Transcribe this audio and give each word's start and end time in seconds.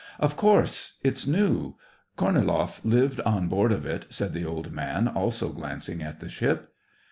Of 0.19 0.35
course; 0.35 0.93
it's 1.03 1.27
new. 1.27 1.75
Korniloff 2.17 2.83
lived 2.83 3.19
on 3.21 3.47
board 3.49 3.71
of 3.71 3.85
it," 3.85 4.07
said 4.09 4.33
the 4.33 4.45
old 4.45 4.71
man, 4.71 5.07
also 5.07 5.49
glancing 5.51 6.01
at 6.01 6.17
the 6.17 6.27
ship. 6.27 6.73